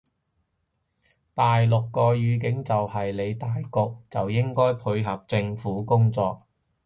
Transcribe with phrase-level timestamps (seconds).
[1.35, 3.69] 大陸個語境就係理大局
[4.09, 6.41] 就應該配合政府工作